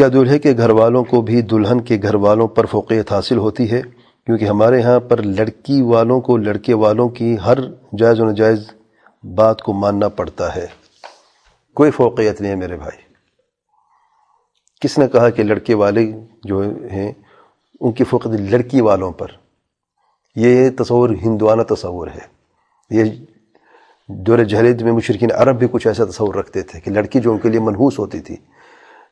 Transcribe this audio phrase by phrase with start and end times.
[0.00, 3.70] کیا دلہے کے گھر والوں کو بھی دلہن کے گھر والوں پر فوقیت حاصل ہوتی
[3.70, 3.82] ہے؟
[4.26, 7.58] کیونکہ ہمارے ہاں پر لڑکی والوں کو لڑکے والوں کی ہر
[7.98, 8.70] جائز و نجائز
[9.24, 10.66] بات کو ماننا پڑتا ہے۔
[11.74, 13.02] کوئی فوقیت نہیں ہے میرے بھائی۔
[14.80, 16.12] کس نے کہا کہ لڑکے والے
[16.44, 16.62] جو
[16.92, 17.12] ہیں،
[17.80, 19.28] ان کی فوقیت لڑکی والوں پر؟
[20.36, 22.26] یہ تصور ہندوانہ تصور ہے۔
[22.90, 23.04] یہ
[24.08, 27.38] دور جہلیت میں مشرقین عرب بھی کچھ ایسا تصور رکھتے تھے کہ لڑکی جو ان
[27.38, 28.36] کے لیے منحوس ہوتی تھی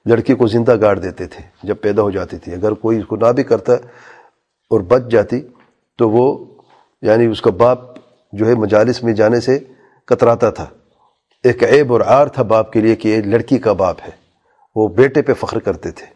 [0.07, 3.17] لڑکی کو زندہ گاڑ دیتے تھے جب پیدا ہو جاتی تھی۔ اگر کوئی اس کو
[3.17, 5.41] نہ بھی کرتا اور بچ جاتی
[5.99, 6.45] تو وہ
[7.03, 7.79] یعنی اس کا باپ
[8.33, 9.59] جو ہے مجالس میں جانے سے
[10.05, 10.67] کتراتا تھا۔
[11.45, 14.11] ایک عیب اور عار تھا باپ کے لیے کہ یہ لڑکی کا باپ ہے۔
[14.77, 16.07] وہ بیٹے پہ فخر کرتے تھے۔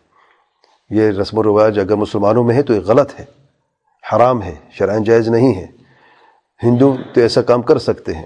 [0.90, 3.24] یہ رسم و رواج اگر مسلمانوں میں ہے تو یہ غلط ہے۔
[4.12, 5.66] حرام ہے۔ شرائن جائز نہیں ہے۔
[6.64, 8.24] ہندو تو ایسا کام کر سکتے ہیں،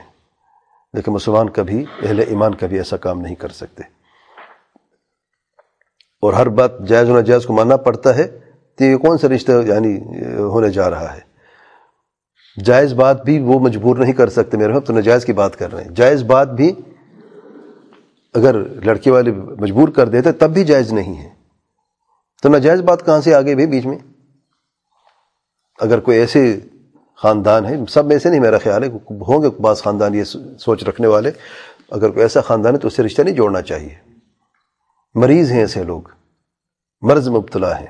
[0.92, 3.95] لیکن مسلمان کبھی اہل ایمان کبھی ایسا کام نہیں کر سکتے۔
[6.26, 8.40] اور ہر بات جائز و ناجائز کو ماننا پڑتا ہے
[8.78, 9.98] تو یہ کون سا رشتہ یعنی
[10.36, 11.20] ہونے جا رہا ہے؟
[12.64, 15.84] جائز بات بھی وہ مجبور نہیں کر سکتے میرے تو نجائز کی بات کر رہے
[15.84, 16.72] ہیں۔ جائز بات بھی
[18.34, 21.30] اگر لڑکی والے مجبور کر دیتے تب بھی جائز نہیں ہے۔
[22.42, 23.98] تو ناجائز بات کہاں سے آگے بھی بیچ میں؟
[25.80, 26.60] اگر کوئی ایسے
[27.22, 30.24] خاندان ہے سب میں سے نہیں میرا خیال ہے، ہوں گے بعض خاندان یہ
[30.58, 31.30] سوچ رکھنے والے۔
[31.90, 33.94] اگر کوئی ایسا خاندان ہے تو اس سے رشتہ نہیں جوڑنا چاہیے۔
[35.14, 36.15] مریض ہیں ایسے لوگ۔
[37.00, 37.86] مرض مبتلا ہیں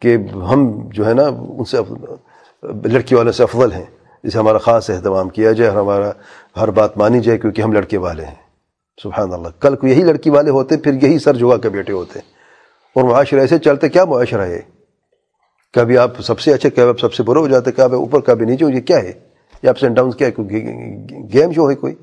[0.00, 1.76] کہ ہم جو ہے نا ان سے
[2.62, 3.84] لڑکی والوں سے افضل ہیں۔
[4.24, 6.10] جسے ہمارا خاص اہتمام کیا جائے ہمارا
[6.60, 8.34] ہر بات مانی جائے کیونکہ ہم لڑکے والے ہیں۔
[9.02, 12.18] سبحان اللہ کل کو یہی لڑکی والے ہوتے، پھر یہی سر جگا کے بیٹے ہوتے۔
[12.94, 14.60] اور معاشرہ ایسے چلتے کیا معاشرہ ہے؟
[15.72, 18.46] کبھی آپ سب سے اچھے، کبھی آپ سب سے برے ہو جاتے، کبھی اوپر، کبھی
[18.46, 19.12] نیچے ہو یہ کیا ہے؟
[19.62, 20.42] یہ اپس اینڈ ڈاؤنس کیا ہے؟
[21.32, 21.94] گیم جو ہے کوئی؟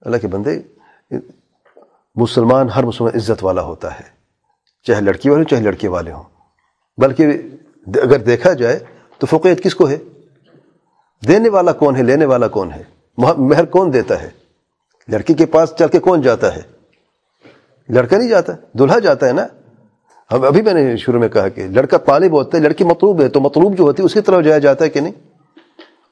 [0.00, 0.62] اللہ کے بندے،
[2.14, 4.19] مسلمان ہر مسلمان عزت والا ہوتا ہے۔
[4.82, 6.22] چاہے لڑکی والے ہوں، چاہے لڑکے والے ہوں۔
[6.98, 7.26] بلکہ
[7.86, 8.78] اگر دیکھا جائے
[9.18, 9.98] تو فوقیت کس کو ہے؟
[11.28, 12.82] دینے والا کون ہے، لینے والا کون ہے؟
[13.38, 14.30] مہر کون دیتا ہے؟
[15.08, 16.60] لڑکی کے پاس چل کے کون جاتا ہے؟
[17.88, 19.46] لڑکا نہیں جاتا، دلہا جاتا ہے نا؟
[20.30, 23.28] اب ابھی میں نے شروع میں کہا کہ لڑکا طالب ہوتا ہے، لڑکی مطلوب ہے،
[23.28, 25.12] تو مطلوب جو ہوتی ہے، اسی طرف جایا جاتا ہے کہ نہیں؟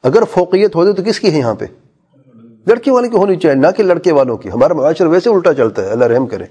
[0.02, 1.64] اگر فوقیت ہوتی تو کس کی ہے یہاں پہ؟
[2.66, 5.82] لڑکی والے کی ہونی چاہیے، نہ کہ لڑکے والوں کی۔ ہمارا معاشرہ ویسے الٹا چلتا
[5.82, 6.44] ہے، اللہ رحم کرے۔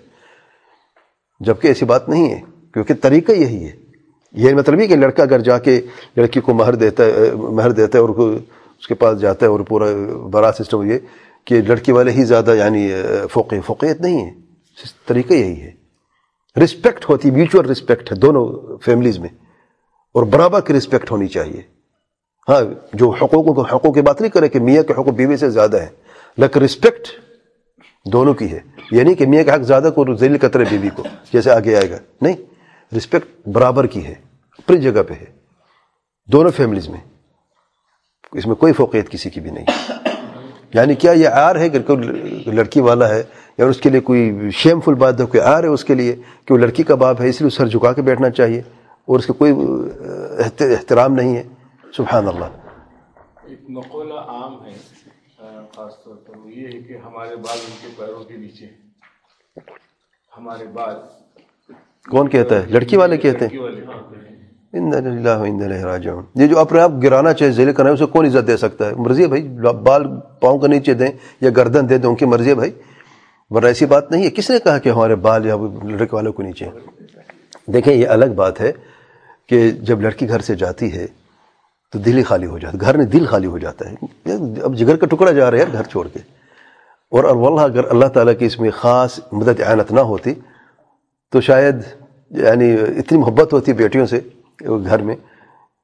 [1.40, 2.42] جبکہ ایسی بات نہیں ہے،
[2.74, 3.72] کیونکہ طریقہ یہی ہے۔
[4.31, 5.81] یہ مطلب ہے کہ لڑکا اگر جا کے
[6.18, 8.09] لڑکی کو مہر دیتا ہے مہر دیتا ہے اور
[8.80, 9.86] اس کے پاس جاتا ہے اور پورا
[10.31, 10.97] بڑا سسٹم یہ
[11.46, 12.92] کہ لڑکی والے ہی زیادہ یعنی
[13.31, 14.31] فوقی فوقیت نہیں ہے۔
[15.06, 15.72] طریقہ یہی ہے۔
[16.64, 19.30] رسپیکٹ ہوتی میوچل رسپیکٹ ہے دونوں فیملیز میں۔
[20.14, 21.62] اور برابر کی رسپیکٹ ہونی چاہیے۔
[22.50, 22.62] ہاں
[22.94, 25.78] جو حقوقوں کو حقوق کی بات نہیں کرے کہ میاں کے حقوق بیوی سے زیادہ
[25.78, 25.88] ہے
[26.38, 27.08] لیکن رسپیکٹ
[28.13, 28.59] دونوں کی ہے۔
[28.91, 31.03] یہ نہیں کہ میاں کا حق زیادہ کو ذیل قطر بیوی کو،
[31.34, 32.35] جیسے آگے آئے گا۔ نہیں
[32.97, 34.16] رسپیکٹ برابر کی ہے،
[34.57, 35.25] اپنی جگہ پہ ہے۔
[36.31, 37.00] دونوں فیملیز میں۔
[38.31, 39.66] اس میں کوئی فوقیت کسی کی بھی نہیں۔
[40.73, 42.00] یعنی کیا یہ آر ہے کہ کوئی
[42.46, 43.23] لڑکی والا ہے
[43.57, 46.16] یا اس کے لیے کوئی شیم فل بات ہے، کوئی آر ہے اس کے لیے
[46.46, 48.59] کہ وہ لڑکی کا باپ ہے، اس لیے سر جھکا کے بیٹھنا چاہیے
[49.06, 49.53] اور اس کا کوئی
[50.59, 51.44] احترام نہیں ہے۔
[51.97, 52.46] سبحان اللہ۔
[53.44, 55.06] ایک مقولہ عام ہے۔
[55.75, 58.66] خاص طور پر وہ یہ ہے کہ ہمارے بال ان کے پیروں کے نیچے
[60.38, 60.95] ہمارے بال
[62.09, 63.57] کون کہتا ہے؟ لڑکی والے کہتے ہیں۔
[65.83, 68.88] راجعون۔ یہ جو اپنے آپ گرانا چاہے ذیل کرنا ہے اسے کون عزت دے سکتا
[68.88, 69.47] ہے؟ مرضی ہے بھائی
[69.83, 70.03] بال
[70.39, 71.11] پاؤں کے نیچے دیں
[71.41, 72.72] یا گردن دے دیں ان کی مرضی ہے بھائی۔
[73.49, 76.44] ورنہ ایسی بات نہیں ہے۔ کس نے کہا کہ ہمارے بال یا لڑکے والوں کو
[76.44, 76.69] نیچے
[77.67, 78.72] دیکھیں یہ الگ بات ہے
[79.47, 81.07] کہ جب لڑکی گھر سے جاتی ہے
[81.92, 83.96] تو دل ہی خالی ہو جاتا ہے، گھر میں دل خالی ہو جاتا ہے۔
[84.64, 86.20] اب جگر کا ٹکڑا جا رہا ہے گھر چھوڑ کے۔
[87.12, 90.34] اور واللہ، اگر اللہ تعالیٰ کی اس میں خاص مدد عینت نہ ہوتی،
[91.31, 91.76] تو شاید
[92.30, 94.20] یعنی اتنی محبت ہوتی بیٹیوں سے
[94.62, 95.16] گھر میں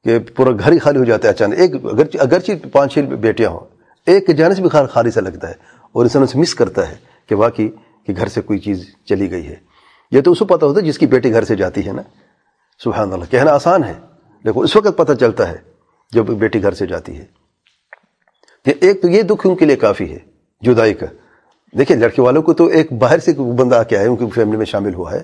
[0.03, 3.49] کہ پورا گھر ہی خالی ہو جاتا ہے اچانک۔ ایک اگرچہ اگرچہ پانچ چھ بیٹیاں
[3.49, 3.59] ہوں،
[4.05, 5.53] ایک جانے سے بھی خالی سا لگتا ہے
[5.91, 6.95] اور انسان اسے مس کرتا ہے
[7.29, 7.69] کہ واقعی
[8.07, 9.55] کہ گھر سے کوئی چیز چلی گئی ہے۔
[10.11, 12.01] یہ تو اس کو پتہ ہوتا ہے جس کی بیٹی گھر سے جاتی ہے نا۔
[12.83, 13.93] سبحان اللہ، کہنا آسان ہے۔
[14.43, 15.72] لیکن اس وقت پتہ چلتا ہے
[16.13, 17.25] جب بیٹی گھر سے جاتی ہے
[18.65, 20.17] کہ ایک تو یہ دکھ ان کے لیے کافی ہے
[20.63, 21.05] جدائی کا
[21.73, 24.57] دیکھیں لڑکی والوں کو تو ایک باہر سے بندہ آ کے آئے ان کی فیملی
[24.57, 25.21] میں شامل ہوا ہے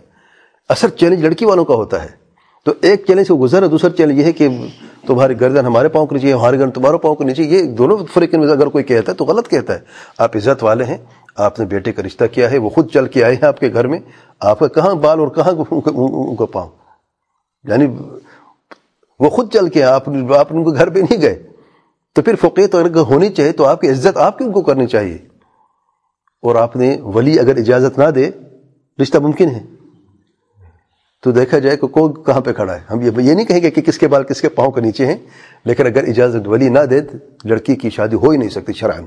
[0.70, 2.08] اثر چیلنج لڑکی والوں کا ہوتا ہے
[2.66, 4.48] تو ایک چیلنج سے گزر ہے دوسرا چیلنج یہ ہے کہ
[5.08, 8.38] تمہاری گردن ہمارے پاؤں کے نیچے ہمارے گردن تمہارے پاؤں کے نیچے یہ دونوں فرقے
[8.38, 9.80] میں اگر کوئی کہتا ہے تو غلط کہتا ہے
[10.18, 10.98] آپ عزت والے ہیں
[11.38, 13.72] آپ نے بیٹے کا رشتہ کیا ہے وہ خود چل کے آئے ہیں آپ کے
[13.74, 14.00] گھر میں
[14.42, 16.70] آپ کا کہاں بال اور کہاں ان کا پاؤں
[17.66, 17.88] یعنی
[19.20, 21.44] وہ خود چل کے آپ آپ ان کو گھر پہ نہیں گئے۔
[22.16, 24.88] تو پھر فوقیت اگر ہونی چاہیے تو آپ کی عزت آپ کی ان کو کرنی
[24.88, 25.18] چاہیے؟
[26.42, 28.32] اور آپ نے ولی اگر اجازت نہ دے،
[29.02, 29.64] رشتہ ممکن ہے۔
[31.24, 33.82] تو دیکھا جائے کہ کون کہاں پہ کھڑا ہے۔ ہم یہ نہیں کہیں گے کہ
[33.82, 35.18] کس کے بال کس کے پاؤں کے نیچے ہیں،
[35.66, 37.00] لیکن اگر اجازت ولی نہ دے،
[37.46, 39.06] لڑکی کی شادی ہو ہی نہیں سکتی شرعن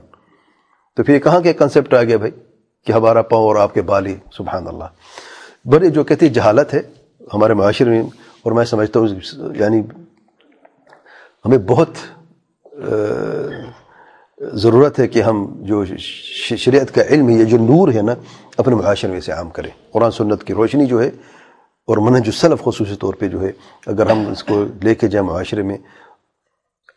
[0.97, 2.33] تو پھر کہاں کے کنسپٹ آ گیا بھائی؟
[2.87, 4.85] کہ ہمارا پاؤں اور آپ کے بال ہی، سبحان اللہ۔
[5.65, 6.81] بڑے جو کہتی جہالت ہے
[7.35, 8.03] ہمارے معاشرے میں،
[8.43, 9.09] اور میں سمجھتا ہوں
[9.59, 9.83] یعنی
[11.45, 11.97] ہمیں بہت
[14.63, 18.15] ضرورت ہے کہ ہم جو شریعت کا علم ہے، یہ جو نور ہے نا،
[18.57, 21.09] اپنے معاشرے میں سے عام کریں۔ قرآن سنت کی روشنی جو ہے
[21.89, 23.51] اور منہج السلف خصوصی طور پہ جو ہے،
[23.87, 25.77] اگر ہم اس کو لے کے جائیں معاشرے میں،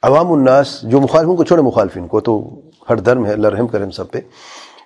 [0.04, 2.40] عوام الناس، جو مخالفوں کو چھوڑے مخالفین کو، تو
[2.90, 4.20] ہر درم ہے، اللہ رحم کریں سب پہ،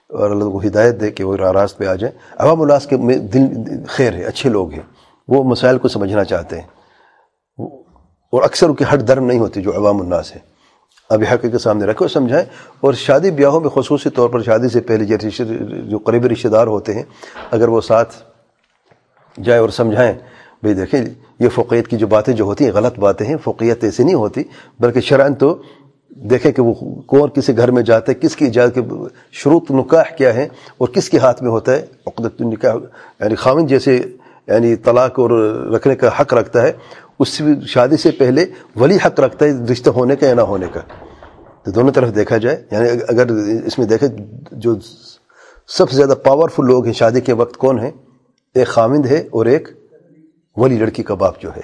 [0.10, 2.98] اور اللہ کو ہدایت دے کہ وہ راست پہ آ جائیں۔ عوام الناس کے
[3.34, 3.46] دل،
[3.88, 4.84] خیر ہے، اچھے لوگ ہیں،
[5.28, 6.68] وہ مسائل کو سمجھنا چاہتے ہیں۔
[8.32, 10.40] اور اکثر ان کی ہٹ درم نہیں ہوتی جو عوام الناس ہے
[11.10, 12.46] اب حق کے سامنے رکھو، سمجھائیں۔
[12.80, 15.06] اور شادی بیاہوں میں خصوصی طور پر شادی سے پہلے
[15.90, 17.04] جو قریبی رشتہ دار ہوتے ہیں،
[17.52, 18.16] اگر وہ ساتھ
[19.44, 20.14] جائے اور سمجھائیں
[20.64, 21.06] بھئی دیکھیں،
[21.40, 24.44] یہ فقیت کی جو باتیں جو ہوتی ہیں، غلط باتیں ہیں، فقیت ایسی نہیں ہوتی،
[24.80, 25.62] بلکہ شرعن تو
[26.10, 28.82] دیکھیں کہ وہ کون کسی گھر میں جاتے کس کی اجازت کے
[29.32, 30.48] شروط نکاح کیا ہے
[30.78, 32.76] اور کس کے ہاتھ میں ہوتا ہے۔ عقدت نکاح
[33.20, 34.02] یعنی خامن جیسے
[34.48, 35.30] یعنی طلاق اور
[35.76, 36.72] رکھنے کا حق رکھتا ہے
[37.20, 38.46] اس سے شادی سے پہلے
[38.76, 40.80] ولی حق رکھتا ہے رشتہ ہونے کا یا نہ ہونے کا۔
[41.64, 43.28] تو دونوں طرف دیکھا جائے یعنی اگر
[43.66, 44.10] اس میں دیکھیں
[44.52, 44.76] جو
[45.68, 47.92] سب سے زیادہ پاورفل لوگ ہیں شادی کے وقت کون ہیں؟
[48.56, 49.68] ایک خامند ہے اور ایک
[50.58, 51.62] ولی لڑکی کا باپ جو ہے۔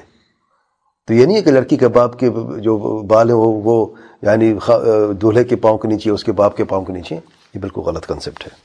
[1.07, 4.53] تو یہ نہیں ہے کہ لڑکی کے باپ کے جو بال ہیں وہ وہ یعنی
[5.13, 7.15] دولہے کے پاؤں کے نیچے اس کے باپ کے پاؤں کے نیچے،
[7.55, 8.64] یہ بالکل غلط کنسپٹ ہے۔